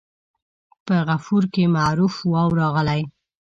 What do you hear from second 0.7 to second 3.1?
په غفور کې معروف واو راغلی.